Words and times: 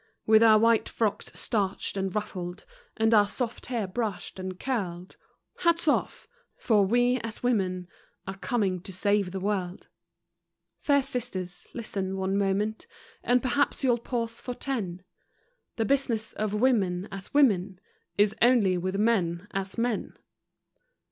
With 0.25 0.41
our 0.41 0.57
white 0.57 0.89
frocks 0.89 1.29
starched 1.35 1.95
and 1.95 2.15
ruffled, 2.15 2.65
And 2.97 3.13
our 3.13 3.27
soft 3.27 3.67
hair 3.67 3.85
brushed 3.85 4.39
and 4.39 4.59
curled 4.59 5.15
Hats 5.57 5.87
off! 5.87 6.27
for 6.57 6.83
"We, 6.87 7.19
as 7.19 7.43
women," 7.43 7.87
Are 8.25 8.39
coming 8.39 8.79
to 8.81 8.91
save 8.91 9.29
the 9.29 9.39
world. 9.39 9.89
Fair 10.79 11.03
sisters, 11.03 11.67
listen 11.75 12.17
one 12.17 12.35
moment 12.35 12.87
And 13.23 13.43
perhaps 13.43 13.83
you'll 13.83 13.99
pause 13.99 14.41
for 14.41 14.55
ten: 14.55 15.03
The 15.75 15.85
business 15.85 16.33
of 16.33 16.55
women 16.55 17.07
as 17.11 17.35
women 17.35 17.79
Is 18.17 18.35
only 18.41 18.79
with 18.79 18.95
men 18.95 19.47
as 19.51 19.77
men! 19.77 20.17